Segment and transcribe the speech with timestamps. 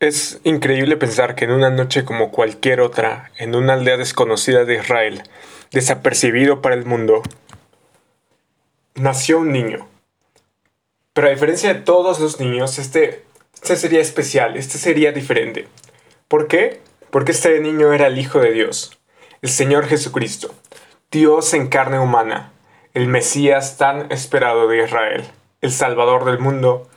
[0.00, 4.76] Es increíble pensar que en una noche como cualquier otra, en una aldea desconocida de
[4.76, 5.22] Israel,
[5.70, 7.22] desapercibido para el mundo,
[8.94, 9.88] nació un niño.
[11.12, 15.68] Pero a diferencia de todos los niños, este, este sería especial, este sería diferente.
[16.26, 16.80] ¿Por qué?
[17.10, 18.98] Porque este niño era el Hijo de Dios,
[19.42, 20.52] el Señor Jesucristo,
[21.12, 22.52] Dios en carne humana,
[22.94, 25.24] el Mesías tan esperado de Israel,
[25.60, 26.88] el Salvador del mundo,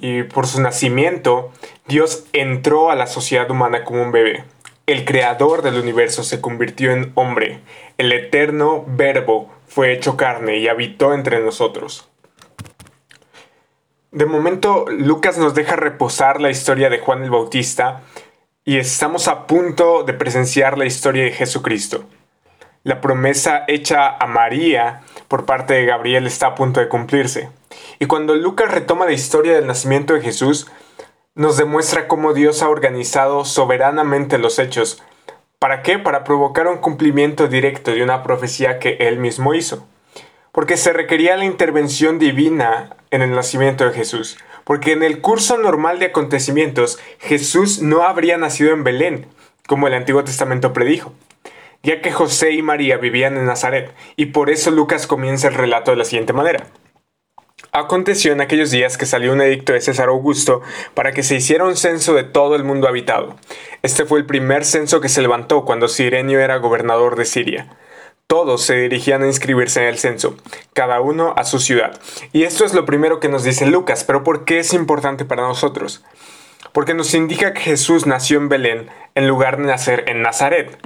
[0.00, 1.52] y por su nacimiento,
[1.86, 4.44] Dios entró a la sociedad humana como un bebé.
[4.86, 7.60] El creador del universo se convirtió en hombre.
[7.98, 12.08] El eterno verbo fue hecho carne y habitó entre nosotros.
[14.10, 18.00] De momento, Lucas nos deja reposar la historia de Juan el Bautista
[18.64, 22.04] y estamos a punto de presenciar la historia de Jesucristo.
[22.82, 27.50] La promesa hecha a María por parte de Gabriel está a punto de cumplirse.
[27.98, 30.66] Y cuando Lucas retoma la historia del nacimiento de Jesús,
[31.34, 35.02] nos demuestra cómo Dios ha organizado soberanamente los hechos.
[35.58, 35.98] ¿Para qué?
[35.98, 39.86] Para provocar un cumplimiento directo de una profecía que él mismo hizo.
[40.52, 44.38] Porque se requería la intervención divina en el nacimiento de Jesús.
[44.64, 49.26] Porque en el curso normal de acontecimientos, Jesús no habría nacido en Belén,
[49.66, 51.12] como el Antiguo Testamento predijo
[51.82, 55.90] ya que José y María vivían en Nazaret, y por eso Lucas comienza el relato
[55.90, 56.66] de la siguiente manera.
[57.72, 60.60] Aconteció en aquellos días que salió un edicto de César Augusto
[60.94, 63.36] para que se hiciera un censo de todo el mundo habitado.
[63.82, 67.68] Este fue el primer censo que se levantó cuando Sirenio era gobernador de Siria.
[68.26, 70.36] Todos se dirigían a inscribirse en el censo,
[70.72, 72.00] cada uno a su ciudad.
[72.32, 75.42] Y esto es lo primero que nos dice Lucas, pero ¿por qué es importante para
[75.42, 76.02] nosotros?
[76.72, 80.76] Porque nos indica que Jesús nació en Belén en lugar de nacer en Nazaret.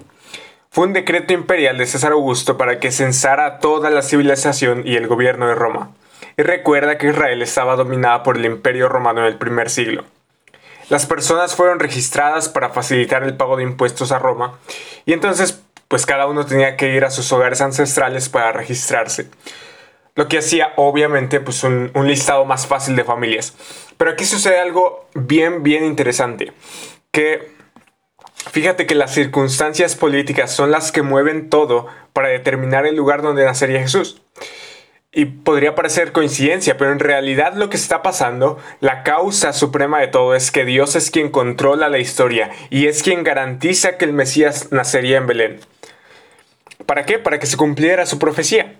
[0.70, 5.06] Fue un decreto imperial de César Augusto para que censara toda la civilización y el
[5.06, 5.94] gobierno de Roma.
[6.36, 10.04] Y recuerda que Israel estaba dominada por el imperio romano en el primer siglo.
[10.90, 14.58] Las personas fueron registradas para facilitar el pago de impuestos a Roma
[15.06, 19.30] y entonces pues cada uno tenía que ir a sus hogares ancestrales para registrarse.
[20.14, 23.55] Lo que hacía obviamente pues un, un listado más fácil de familias.
[23.96, 26.52] Pero aquí sucede algo bien bien interesante.
[27.11, 27.55] Que
[28.50, 33.44] Fíjate que las circunstancias políticas son las que mueven todo para determinar el lugar donde
[33.44, 34.20] nacería Jesús.
[35.14, 40.08] Y podría parecer coincidencia, pero en realidad lo que está pasando, la causa suprema de
[40.08, 44.13] todo es que Dios es quien controla la historia y es quien garantiza que el
[44.13, 45.61] Mesías nacería en Belén.
[46.85, 47.20] ¿Para qué?
[47.20, 48.74] Para que se cumpliera su profecía.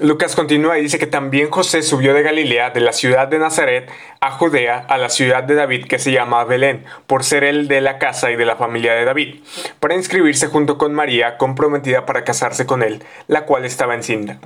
[0.00, 3.90] Lucas continúa y dice que también José subió de Galilea, de la ciudad de Nazaret,
[4.20, 7.80] a Judea, a la ciudad de David que se llama Belén, por ser él de
[7.80, 9.40] la casa y de la familia de David,
[9.80, 14.38] para inscribirse junto con María, comprometida para casarse con él, la cual estaba encinta.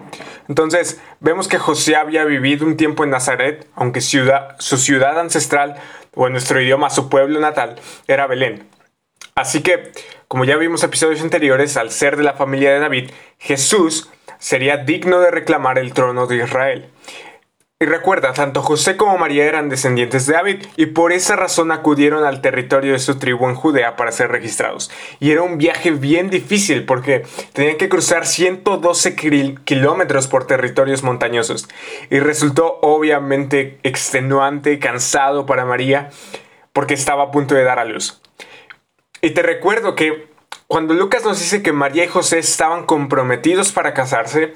[0.49, 5.77] Entonces, vemos que José había vivido un tiempo en Nazaret, aunque su ciudad ancestral,
[6.15, 7.77] o en nuestro idioma su pueblo natal,
[8.09, 8.67] era Belén.
[9.35, 9.93] Así que,
[10.29, 14.11] como ya vimos episodios anteriores, al ser de la familia de David, Jesús
[14.43, 16.91] sería digno de reclamar el trono de Israel.
[17.79, 22.25] Y recuerda, tanto José como María eran descendientes de David y por esa razón acudieron
[22.25, 24.91] al territorio de su tribu en Judea para ser registrados.
[25.21, 29.17] Y era un viaje bien difícil porque tenían que cruzar 112
[29.65, 31.69] kilómetros por territorios montañosos.
[32.11, 36.11] Y resultó obviamente extenuante y cansado para María
[36.73, 38.21] porque estaba a punto de dar a luz.
[39.21, 40.32] Y te recuerdo que
[40.73, 44.55] cuando Lucas nos dice que María y José estaban comprometidos para casarse,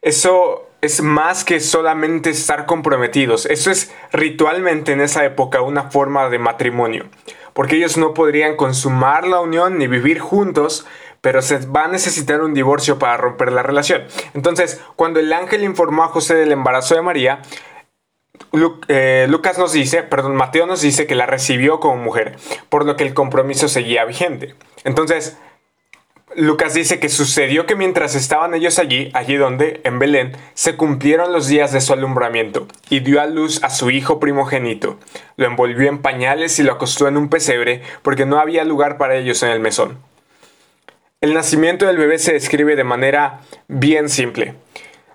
[0.00, 3.46] eso es más que solamente estar comprometidos.
[3.46, 7.04] Eso es ritualmente en esa época una forma de matrimonio.
[7.52, 10.84] Porque ellos no podrían consumar la unión ni vivir juntos,
[11.20, 14.02] pero se va a necesitar un divorcio para romper la relación.
[14.34, 17.40] Entonces, cuando el ángel informó a José del embarazo de María,
[18.88, 22.36] eh, Lucas nos dice, perdón, Mateo nos dice que la recibió como mujer,
[22.68, 24.56] por lo que el compromiso seguía vigente.
[24.82, 25.38] Entonces,
[26.36, 31.32] Lucas dice que sucedió que mientras estaban ellos allí, allí donde, en Belén, se cumplieron
[31.32, 34.98] los días de su alumbramiento, y dio a luz a su hijo primogénito.
[35.36, 39.16] Lo envolvió en pañales y lo acostó en un pesebre, porque no había lugar para
[39.16, 39.98] ellos en el mesón.
[41.20, 44.54] El nacimiento del bebé se describe de manera bien simple.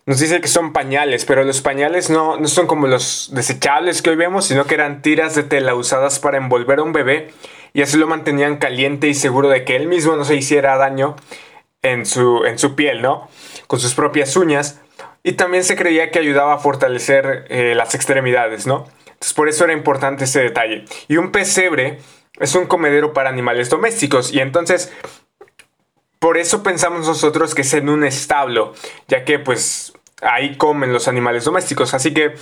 [0.05, 4.11] Nos dice que son pañales, pero los pañales no, no son como los desechables que
[4.11, 7.33] hoy vemos, sino que eran tiras de tela usadas para envolver a un bebé
[7.77, 11.15] y así lo mantenían caliente y seguro de que él mismo no se hiciera daño
[11.83, 13.29] en su, en su piel, ¿no?
[13.67, 14.81] Con sus propias uñas.
[15.21, 18.87] Y también se creía que ayudaba a fortalecer eh, las extremidades, ¿no?
[19.05, 20.85] Entonces por eso era importante ese detalle.
[21.07, 21.99] Y un pesebre
[22.39, 24.91] es un comedero para animales domésticos y entonces
[26.17, 28.73] por eso pensamos nosotros que es en un establo,
[29.07, 31.93] ya que pues ahí comen los animales domésticos.
[31.93, 32.33] Así que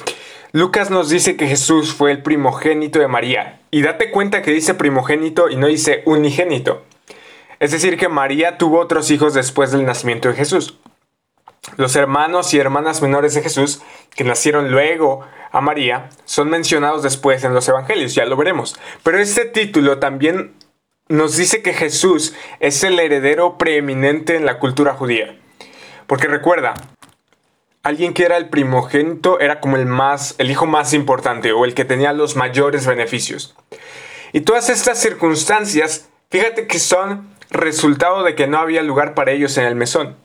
[0.54, 4.74] Lucas nos dice que Jesús fue el primogénito de María Y date cuenta que dice
[4.74, 6.84] primogénito y no dice unigénito.
[7.60, 10.80] Es decir, que María tuvo otros hijos después del nacimiento de Jesús.
[11.76, 13.82] Los hermanos y hermanas menores de Jesús,
[14.16, 18.80] que nacieron luego a María, son mencionados después en los evangelios, ya lo veremos.
[19.04, 20.54] Pero este título también
[21.10, 25.38] nos dice que Jesús es el heredero preeminente en la cultura judía.
[26.08, 26.76] Porque recuerda,
[27.86, 31.76] alguien que era el primogénito era como el más el hijo más importante o el
[31.76, 33.56] que tenía los mayores beneficios.
[34.34, 39.56] Y todas estas circunstancias, fíjate que son resultado de que no había lugar para ellos
[39.60, 40.18] en el mesón.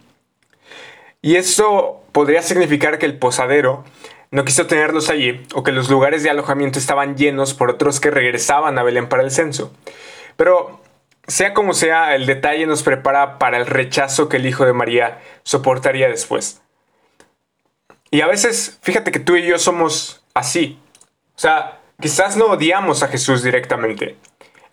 [1.21, 3.85] Y eso podría significar que el posadero
[4.31, 8.11] no quiso tenerlos allí o que los lugares de alojamiento estaban llenos por otros que
[8.11, 9.71] regresaban a Belén para el censo.
[10.37, 10.81] Pero
[11.27, 15.21] sea como sea, el detalle nos prepara para el rechazo que el hijo de María
[15.43, 16.63] soportaría después.
[18.11, 20.79] Y a veces, fíjate que tú y yo somos así.
[21.37, 24.17] O sea, quizás no odiamos a Jesús directamente.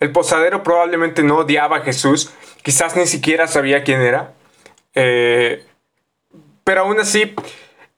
[0.00, 2.32] El posadero probablemente no odiaba a Jesús,
[2.62, 4.34] quizás ni siquiera sabía quién era.
[4.94, 5.64] Eh,
[6.64, 7.34] pero aún así,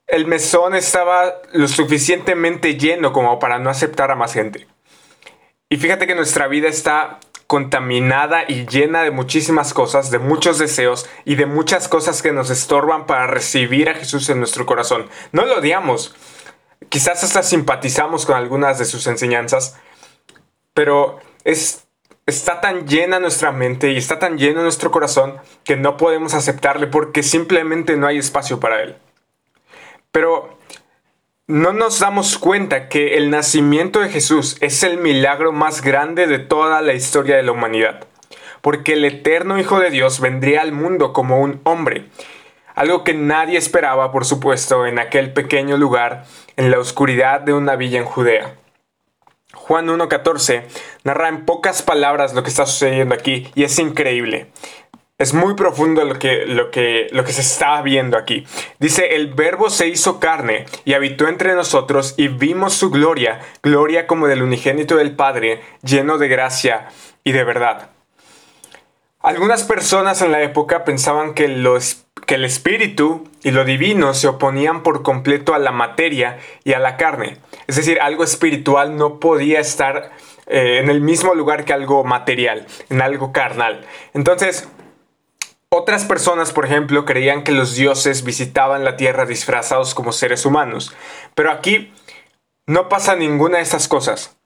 [0.06, 4.66] el mesón estaba lo suficientemente lleno como para no aceptar a más gente.
[5.68, 7.20] Y fíjate que nuestra vida está
[7.50, 12.48] contaminada y llena de muchísimas cosas, de muchos deseos y de muchas cosas que nos
[12.48, 15.08] estorban para recibir a Jesús en nuestro corazón.
[15.32, 16.14] No lo odiamos,
[16.90, 19.76] quizás hasta simpatizamos con algunas de sus enseñanzas,
[20.74, 21.88] pero es,
[22.24, 26.86] está tan llena nuestra mente y está tan lleno nuestro corazón que no podemos aceptarle
[26.86, 28.96] porque simplemente no hay espacio para él.
[30.12, 30.56] Pero
[31.50, 36.38] no nos damos cuenta que el nacimiento de Jesús es el milagro más grande de
[36.38, 38.06] toda la historia de la humanidad,
[38.60, 42.06] porque el eterno Hijo de Dios vendría al mundo como un hombre,
[42.76, 46.24] algo que nadie esperaba, por supuesto, en aquel pequeño lugar,
[46.56, 48.54] en la oscuridad de una villa en Judea.
[49.52, 50.62] Juan 1.14
[51.02, 54.52] narra en pocas palabras lo que está sucediendo aquí y es increíble.
[55.20, 58.46] Es muy profundo lo que, lo, que, lo que se está viendo aquí.
[58.78, 64.06] Dice, el verbo se hizo carne y habitó entre nosotros y vimos su gloria, gloria
[64.06, 66.88] como del unigénito del Padre, lleno de gracia
[67.22, 67.90] y de verdad.
[69.20, 71.44] Algunas personas en la época pensaban que,
[72.24, 76.78] que el espíritu y lo divino se oponían por completo a la materia y a
[76.78, 77.36] la carne.
[77.66, 80.12] Es decir, algo espiritual no podía estar
[80.46, 83.84] eh, en el mismo lugar que algo material, en algo carnal.
[84.14, 84.66] Entonces,
[85.70, 90.92] otras personas, por ejemplo, creían que los dioses visitaban la tierra disfrazados como seres humanos,
[91.34, 91.92] pero aquí
[92.66, 94.36] no pasa ninguna de estas cosas.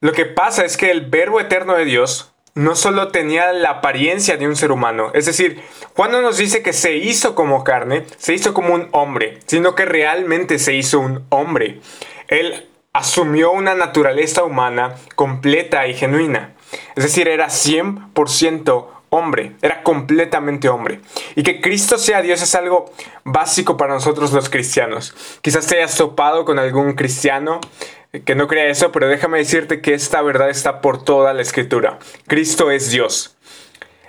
[0.00, 4.36] Lo que pasa es que el verbo eterno de Dios no solo tenía la apariencia
[4.36, 5.62] de un ser humano, es decir,
[5.94, 9.76] Juan no nos dice que se hizo como carne, se hizo como un hombre, sino
[9.76, 11.80] que realmente se hizo un hombre.
[12.26, 16.54] Él asumió una naturaleza humana completa y genuina,
[16.96, 21.00] es decir, era 100% hombre, era completamente hombre.
[21.34, 22.92] Y que Cristo sea Dios es algo
[23.24, 25.14] básico para nosotros los cristianos.
[25.42, 27.60] Quizás te hayas topado con algún cristiano
[28.24, 31.98] que no crea eso, pero déjame decirte que esta verdad está por toda la escritura.
[32.26, 33.36] Cristo es Dios.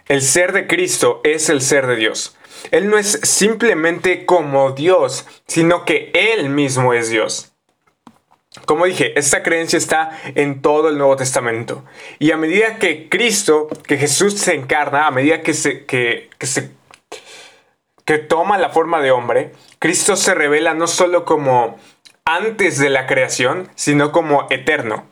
[0.07, 2.35] El ser de Cristo es el ser de Dios.
[2.71, 7.53] Él no es simplemente como Dios, sino que Él mismo es Dios.
[8.65, 11.85] Como dije, esta creencia está en todo el Nuevo Testamento.
[12.17, 16.71] Y a medida que Cristo, que Jesús se encarna, a medida que se, que, se
[18.05, 21.77] que toma la forma de hombre, Cristo se revela no solo como
[22.25, 25.05] antes de la creación, sino como eterno.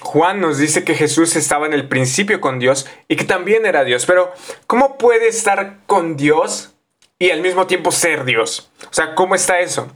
[0.00, 3.84] Juan nos dice que Jesús estaba en el principio con Dios y que también era
[3.84, 4.32] Dios, pero
[4.66, 6.74] ¿cómo puede estar con Dios
[7.18, 8.70] y al mismo tiempo ser Dios?
[8.90, 9.90] O sea, ¿cómo está eso?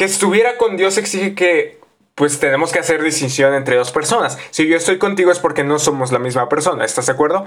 [0.00, 1.78] Que estuviera con Dios exige que
[2.14, 4.38] pues tenemos que hacer distinción entre dos personas.
[4.50, 7.44] Si yo estoy contigo es porque no somos la misma persona, ¿estás de acuerdo?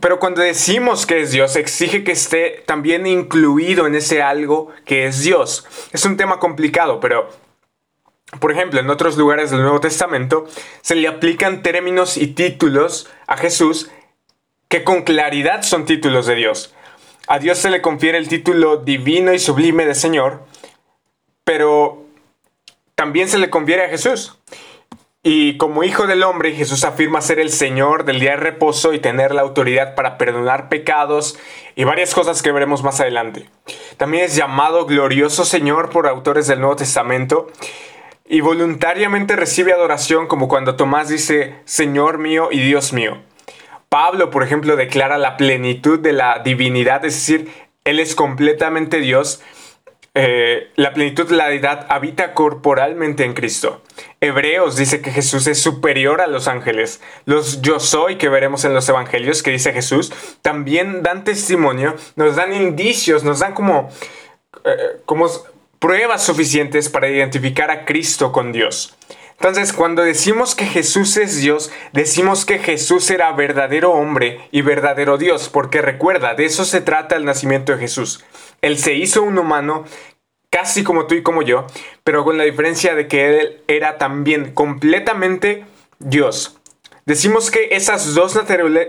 [0.00, 5.06] Pero cuando decimos que es Dios, exige que esté también incluido en ese algo que
[5.06, 5.64] es Dios.
[5.92, 7.30] Es un tema complicado, pero
[8.40, 10.48] por ejemplo, en otros lugares del Nuevo Testamento
[10.80, 13.88] se le aplican términos y títulos a Jesús
[14.66, 16.74] que con claridad son títulos de Dios.
[17.28, 20.50] A Dios se le confiere el título divino y sublime de Señor,
[21.52, 22.06] pero
[22.94, 24.38] también se le conviene a Jesús.
[25.22, 29.00] Y como hijo del hombre, Jesús afirma ser el Señor del día de reposo y
[29.00, 31.38] tener la autoridad para perdonar pecados
[31.76, 33.50] y varias cosas que veremos más adelante.
[33.98, 37.48] También es llamado glorioso Señor por autores del Nuevo Testamento
[38.26, 43.18] y voluntariamente recibe adoración como cuando Tomás dice Señor mío y Dios mío.
[43.90, 47.52] Pablo, por ejemplo, declara la plenitud de la divinidad, es decir,
[47.84, 49.42] Él es completamente Dios
[50.14, 53.82] eh, la plenitud de la deidad habita corporalmente en Cristo.
[54.20, 57.00] Hebreos dice que Jesús es superior a los ángeles.
[57.24, 62.36] Los yo soy que veremos en los evangelios que dice Jesús también dan testimonio, nos
[62.36, 63.88] dan indicios, nos dan como,
[64.64, 65.30] eh, como
[65.78, 68.96] pruebas suficientes para identificar a Cristo con Dios.
[69.42, 75.18] Entonces, cuando decimos que Jesús es Dios, decimos que Jesús era verdadero hombre y verdadero
[75.18, 78.24] Dios, porque recuerda, de eso se trata el nacimiento de Jesús.
[78.62, 79.84] Él se hizo un humano
[80.50, 81.66] casi como tú y como yo,
[82.04, 85.64] pero con la diferencia de que Él era también completamente
[85.98, 86.58] Dios.
[87.04, 88.38] Decimos que esas dos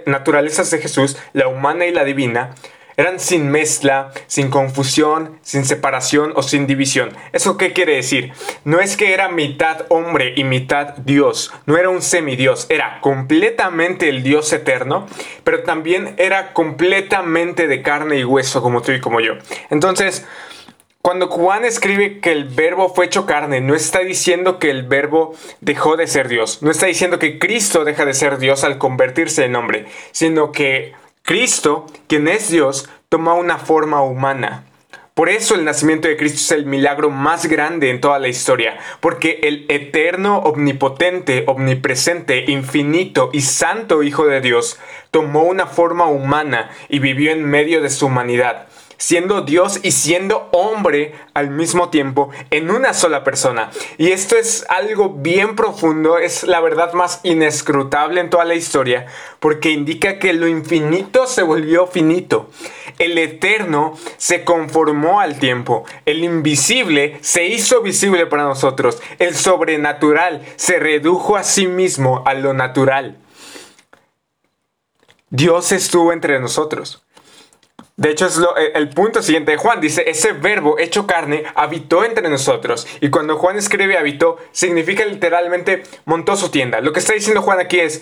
[0.06, 2.54] naturalezas de Jesús, la humana y la divina,
[2.98, 7.16] eran sin mezcla, sin confusión, sin separación o sin división.
[7.32, 8.34] ¿Eso qué quiere decir?
[8.64, 14.10] No es que era mitad hombre y mitad Dios, no era un semidios, era completamente
[14.10, 15.08] el Dios eterno,
[15.44, 19.34] pero también era completamente de carne y hueso como tú y como yo.
[19.70, 20.26] Entonces,
[21.04, 25.36] cuando Juan escribe que el verbo fue hecho carne, no está diciendo que el verbo
[25.60, 29.44] dejó de ser Dios, no está diciendo que Cristo deja de ser Dios al convertirse
[29.44, 30.94] en hombre, sino que
[31.26, 34.66] Cristo, quien es Dios, toma una forma humana.
[35.14, 38.78] Por eso el nacimiento de Cristo es el milagro más grande en toda la historia,
[39.00, 44.78] porque el eterno, omnipotente, omnipresente, infinito y santo Hijo de Dios
[45.12, 48.68] tomó una forma humana y vivió en medio de su humanidad
[49.04, 53.70] siendo Dios y siendo hombre al mismo tiempo en una sola persona.
[53.98, 59.08] Y esto es algo bien profundo, es la verdad más inescrutable en toda la historia,
[59.42, 62.50] porque indica que lo infinito se volvió finito.
[62.98, 70.46] El eterno se conformó al tiempo, el invisible se hizo visible para nosotros, el sobrenatural
[70.56, 73.18] se redujo a sí mismo a lo natural.
[75.30, 77.04] Dios estuvo entre nosotros.
[77.96, 79.80] De hecho, es lo, eh, el punto siguiente de Juan.
[79.80, 82.88] Dice, ese verbo hecho carne habitó entre nosotros.
[83.02, 86.82] Y cuando Juan escribe habitó, significa literalmente montó su tienda.
[86.82, 88.02] Lo que está diciendo Juan aquí es,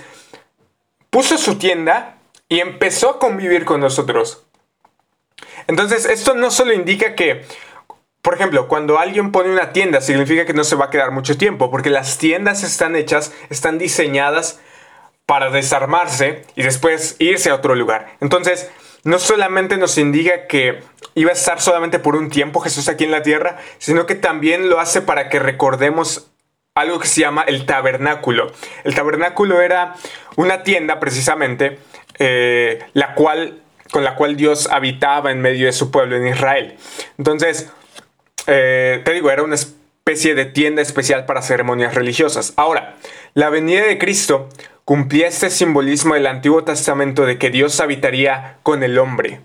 [1.09, 2.17] puso su tienda
[2.47, 4.45] y empezó a convivir con nosotros.
[5.67, 7.45] Entonces, esto no solo indica que,
[8.21, 11.37] por ejemplo, cuando alguien pone una tienda, significa que no se va a quedar mucho
[11.37, 14.59] tiempo, porque las tiendas están hechas, están diseñadas
[15.25, 18.17] para desarmarse y después irse a otro lugar.
[18.19, 18.69] Entonces,
[19.03, 20.79] no solamente nos indica que
[21.15, 24.69] iba a estar solamente por un tiempo Jesús aquí en la tierra, sino que también
[24.69, 26.31] lo hace para que recordemos
[26.75, 28.51] algo que se llama el tabernáculo.
[28.83, 29.95] El tabernáculo era
[30.37, 31.79] una tienda precisamente,
[32.19, 36.77] eh, la cual, con la cual Dios habitaba en medio de su pueblo en Israel.
[37.17, 37.71] Entonces,
[38.47, 42.53] eh, te digo, era una especie de tienda especial para ceremonias religiosas.
[42.55, 42.95] Ahora,
[43.33, 44.49] la venida de Cristo
[44.85, 49.41] cumplía este simbolismo del Antiguo Testamento de que Dios habitaría con el hombre.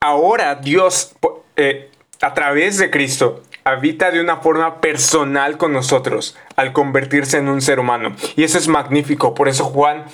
[0.00, 1.14] Ahora Dios,
[1.56, 7.48] eh, a través de Cristo, habita de una forma personal con nosotros al convertirse en
[7.48, 8.14] un ser humano.
[8.36, 9.34] Y eso es magnífico.
[9.34, 10.04] Por eso Juan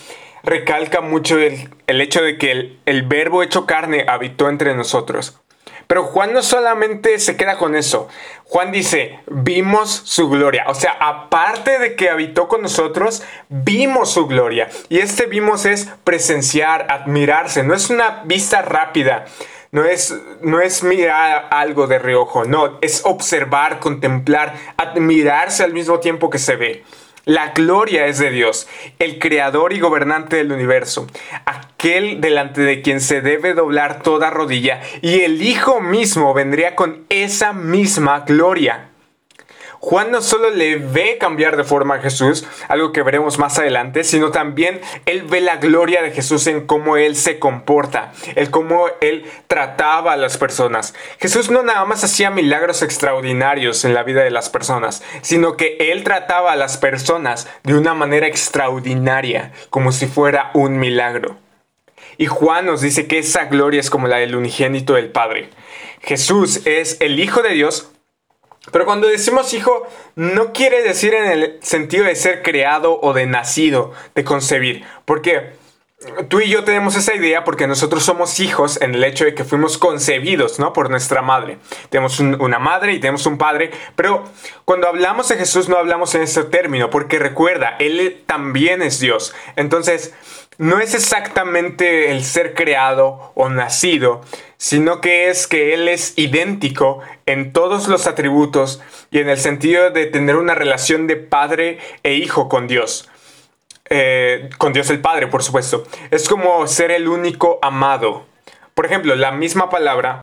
[0.43, 5.41] recalca mucho el, hecho de que el, el verbo hecho carne habitó entre nosotros.
[5.90, 8.06] Pero Juan no solamente se queda con eso.
[8.44, 10.66] Juan dice, vimos su gloria.
[10.68, 14.68] O sea, aparte de que habitó con nosotros, vimos su gloria.
[14.88, 17.64] Y este vimos es presenciar, admirarse.
[17.64, 19.25] No es una vista rápida.
[19.73, 25.99] No es, no es mirar algo de reojo, no, es observar, contemplar, admirarse al mismo
[25.99, 26.85] tiempo que se ve.
[27.25, 28.67] La gloria es de Dios,
[28.99, 31.07] el creador y gobernante del universo,
[31.45, 37.05] aquel delante de quien se debe doblar toda rodilla, y el Hijo mismo vendría con
[37.11, 38.91] esa misma gloria.
[39.83, 44.05] Juan no solo le ve cambiar de forma a Jesús, algo que veremos más adelante,
[44.05, 48.89] sino también él ve la gloria de Jesús en cómo él se comporta, el cómo
[49.01, 50.95] él trataba a las personas.
[51.19, 55.79] Jesús no nada más hacía milagros extraordinarios en la vida de las personas, sino que
[55.81, 61.39] él trataba a las personas de una manera extraordinaria, como si fuera un milagro.
[62.19, 65.49] Y Juan nos dice que esa gloria es como la del unigénito del Padre.
[66.03, 67.91] Jesús es el Hijo de Dios
[68.71, 73.27] pero cuando decimos hijo, no quiere decir en el sentido de ser creado o de
[73.27, 74.85] nacido, de concebir.
[75.05, 75.53] Porque
[76.29, 79.45] tú y yo tenemos esa idea porque nosotros somos hijos en el hecho de que
[79.45, 80.73] fuimos concebidos, ¿no?
[80.73, 81.59] Por nuestra madre.
[81.91, 83.71] Tenemos una madre y tenemos un padre.
[83.97, 84.25] Pero
[84.65, 89.35] cuando hablamos de Jesús no hablamos en ese término porque recuerda, Él también es Dios.
[89.57, 90.15] Entonces,
[90.61, 94.21] no es exactamente el ser creado o nacido,
[94.59, 99.88] sino que es que Él es idéntico en todos los atributos y en el sentido
[99.88, 103.09] de tener una relación de padre e hijo con Dios.
[103.88, 105.85] Eh, con Dios el Padre, por supuesto.
[106.11, 108.26] Es como ser el único amado.
[108.75, 110.21] Por ejemplo, la misma palabra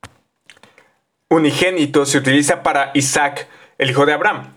[1.30, 3.48] unigénito se utiliza para Isaac,
[3.80, 4.57] el hijo de Abraham.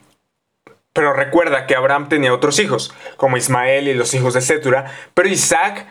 [0.92, 5.28] Pero recuerda que Abraham tenía otros hijos, como Ismael y los hijos de Setura, pero
[5.28, 5.86] Isaac,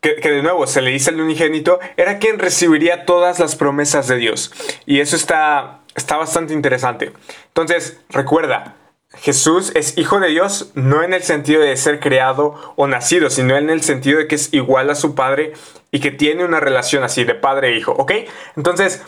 [0.00, 4.16] que, de nuevo se le dice el unigénito, era quien recibiría todas las promesas de
[4.16, 4.52] Dios.
[4.86, 7.12] Y eso está, está bastante interesante.
[7.46, 8.74] Entonces, recuerda,
[9.14, 13.56] Jesús es hijo de Dios no en el sentido de ser creado o nacido, sino
[13.56, 15.52] en el sentido de que es igual a su padre
[15.90, 18.12] y que tiene una relación así de padre e hijo, ¿ok?
[18.56, 19.02] Entonces,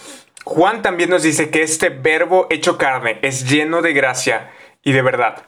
[0.45, 4.51] Juan también nos dice que este verbo hecho carne es lleno de gracia
[4.85, 5.43] y de verdad.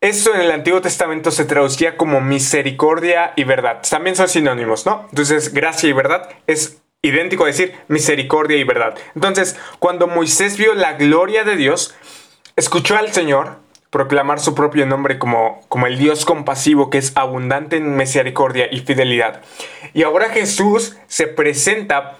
[0.00, 3.80] Esto en el Antiguo Testamento se traducía como misericordia y verdad.
[3.88, 5.06] También son sinónimos, ¿no?
[5.10, 8.98] Entonces, gracia y verdad es idéntico a decir misericordia y verdad.
[9.14, 11.94] Entonces, cuando Moisés vio la gloria de Dios,
[12.56, 13.58] escuchó al Señor
[13.90, 18.80] proclamar su propio nombre como, como el Dios compasivo que es abundante en misericordia y
[18.80, 19.42] fidelidad.
[19.92, 22.16] Y ahora Jesús se presenta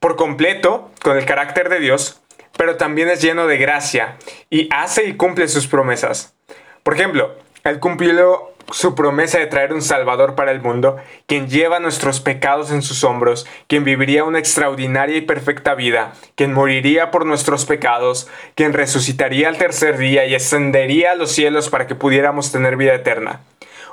[0.00, 2.22] por completo con el carácter de Dios
[2.58, 4.18] pero también es lleno de gracia
[4.50, 6.34] y hace y cumple sus promesas.
[6.82, 10.96] Por ejemplo, Él cumplió su promesa de traer un Salvador para el mundo,
[11.26, 16.52] quien lleva nuestros pecados en sus hombros, quien viviría una extraordinaria y perfecta vida, quien
[16.52, 21.86] moriría por nuestros pecados, quien resucitaría al tercer día y ascendería a los cielos para
[21.86, 23.40] que pudiéramos tener vida eterna.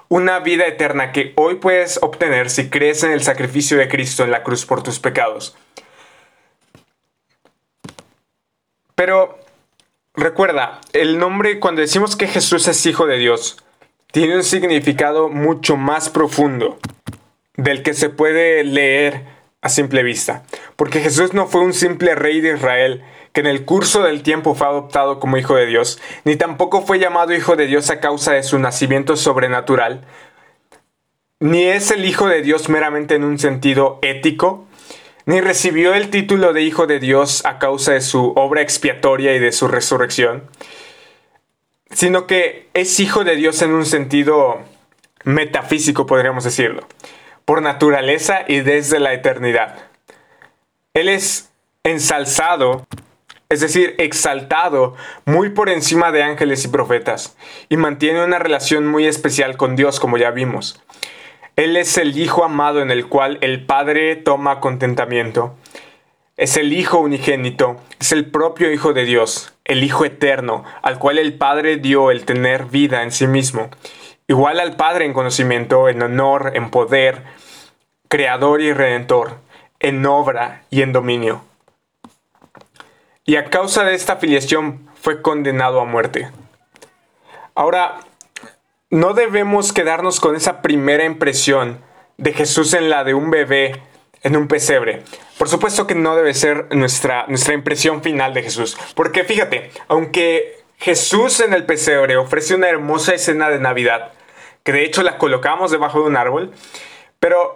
[0.08, 4.32] Una vida eterna que hoy puedes obtener si crees en el sacrificio de Cristo en
[4.32, 5.56] la cruz por tus pecados.
[8.96, 9.38] Pero
[10.14, 13.58] recuerda, el nombre, cuando decimos que Jesús es hijo de Dios,
[14.12, 16.80] tiene un significado mucho más profundo
[17.58, 19.26] del que se puede leer
[19.62, 20.44] a simple vista.
[20.76, 24.56] Porque Jesús no fue un simple rey de Israel que en el curso del tiempo
[24.56, 28.32] fue adoptado como hijo de Dios, ni tampoco fue llamado hijo de Dios a causa
[28.32, 30.06] de su nacimiento sobrenatural,
[31.42, 34.65] ni es el hijo de Dios meramente en un sentido ético,
[35.26, 39.40] ni recibió el título de Hijo de Dios a causa de su obra expiatoria y
[39.40, 40.44] de su resurrección,
[41.90, 44.62] sino que es Hijo de Dios en un sentido
[45.24, 46.88] metafísico, podríamos decirlo,
[47.44, 49.88] por naturaleza y desde la eternidad.
[50.94, 51.50] Él es
[51.84, 52.86] ensalzado,
[53.50, 57.36] es decir, exaltado muy por encima de ángeles y profetas,
[57.70, 60.82] y mantiene una relación muy especial con Dios, como ya vimos.
[61.56, 65.56] Él es el Hijo amado en el cual el Padre toma contentamiento.
[66.36, 71.18] Es el Hijo unigénito, es el propio Hijo de Dios, el Hijo eterno, al cual
[71.18, 73.70] el Padre dio el tener vida en sí mismo.
[74.28, 77.24] Igual al Padre en conocimiento, en honor, en poder,
[78.10, 79.38] creador y redentor,
[79.80, 81.42] en obra y en dominio.
[83.24, 86.30] Y a causa de esta filiación fue condenado a muerte.
[87.54, 88.00] Ahora,
[88.96, 91.82] no debemos quedarnos con esa primera impresión
[92.18, 93.82] de Jesús en la de un bebé
[94.24, 95.04] en un pesebre.
[95.38, 98.78] Por supuesto que no debe ser nuestra, nuestra impresión final de Jesús.
[98.96, 104.14] Porque fíjate, aunque Jesús en el pesebre ofrece una hermosa escena de Navidad,
[104.64, 106.54] que de hecho la colocamos debajo de un árbol,
[107.20, 107.54] pero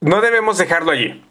[0.00, 1.24] no debemos dejarlo allí.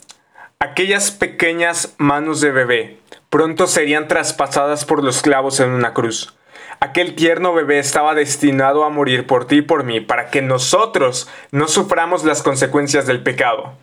[0.57, 2.97] Aquellas pequeñas manos de bebé
[3.29, 6.35] pronto serían traspasadas por los clavos en una cruz.
[6.83, 11.29] Aquel tierno bebé estaba destinado a morir por ti y por mí para que nosotros
[11.51, 13.73] no suframos las consecuencias del pecado.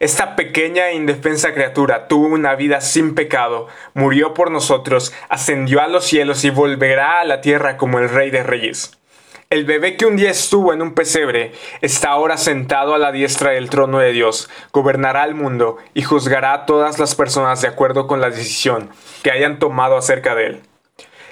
[0.00, 5.88] Esta pequeña e indefensa criatura tuvo una vida sin pecado, murió por nosotros, ascendió a
[5.88, 8.98] los cielos y volverá a la tierra como el Rey de Reyes.
[9.48, 13.52] El bebé que un día estuvo en un pesebre está ahora sentado a la diestra
[13.52, 18.06] del trono de Dios, gobernará el mundo y juzgará a todas las personas de acuerdo
[18.06, 18.90] con la decisión
[19.22, 20.62] que hayan tomado acerca de él.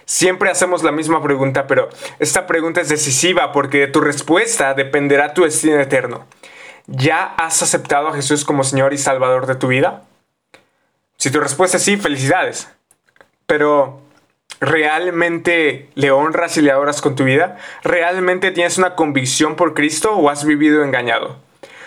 [0.07, 1.89] Siempre hacemos la misma pregunta, pero
[2.19, 6.27] esta pregunta es decisiva porque de tu respuesta dependerá tu destino eterno.
[6.87, 10.03] ¿Ya has aceptado a Jesús como Señor y Salvador de tu vida?
[11.17, 12.69] Si tu respuesta es sí, felicidades.
[13.47, 14.01] Pero,
[14.61, 17.57] ¿realmente le honras y le adoras con tu vida?
[17.83, 21.39] ¿Realmente tienes una convicción por Cristo o has vivido engañado?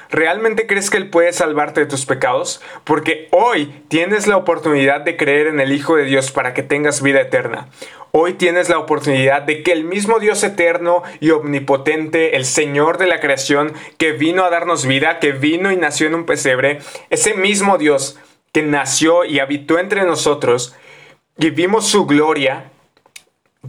[0.10, 2.62] ¿Realmente crees que Él puede salvarte de tus pecados?
[2.84, 7.02] Porque hoy tienes la oportunidad de creer en el Hijo de Dios para que tengas
[7.02, 7.68] vida eterna.
[8.12, 13.08] Hoy tienes la oportunidad de que el mismo Dios eterno y omnipotente, el Señor de
[13.08, 17.34] la creación, que vino a darnos vida, que vino y nació en un pesebre, ese
[17.34, 18.18] mismo Dios
[18.54, 20.76] que nació y habitó entre nosotros
[21.38, 22.72] y vimos su gloria,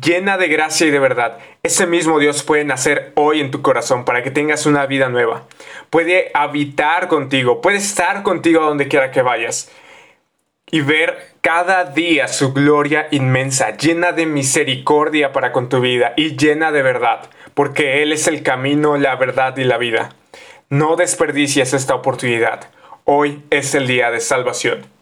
[0.02, 1.38] llena de gracia y de verdad.
[1.62, 5.44] Ese mismo Dios puede nacer hoy en tu corazón para que tengas una vida nueva.
[5.90, 9.70] Puede habitar contigo, puede estar contigo a donde quiera que vayas
[10.70, 16.37] y ver cada día su gloria inmensa, llena de misericordia para con tu vida y
[16.37, 20.14] llena de verdad, porque Él es el camino, la verdad y la vida.
[20.68, 22.68] No desperdicies esta oportunidad.
[23.04, 24.97] Hoy es el día de salvación.